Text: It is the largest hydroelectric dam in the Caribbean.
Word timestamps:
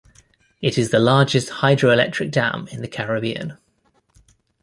It 0.61 0.79
is 0.79 0.89
the 0.89 0.97
largest 0.97 1.49
hydroelectric 1.61 2.31
dam 2.31 2.67
in 2.71 2.81
the 2.81 2.87
Caribbean. 2.87 3.59